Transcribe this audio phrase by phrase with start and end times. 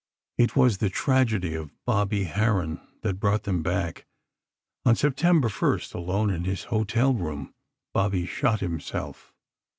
[0.39, 4.07] It was the tragedy of Bobby Harron that brought them back.
[4.83, 7.53] On September first, alone in his hotel room,
[7.93, 9.31] Bobby shot himself.